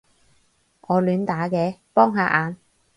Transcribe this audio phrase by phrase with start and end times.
[0.87, 2.57] 我亂打嘅，幫下眼